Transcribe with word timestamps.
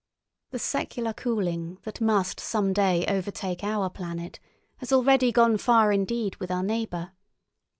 The 0.49 0.57
secular 0.57 1.13
cooling 1.13 1.77
that 1.83 2.01
must 2.01 2.39
someday 2.39 3.05
overtake 3.07 3.63
our 3.63 3.87
planet 3.91 4.39
has 4.77 4.91
already 4.91 5.31
gone 5.31 5.59
far 5.59 5.91
indeed 5.91 6.37
with 6.37 6.49
our 6.49 6.63
neighbour. 6.63 7.11